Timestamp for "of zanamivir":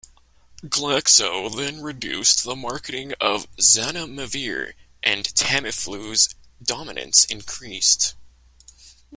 3.21-4.73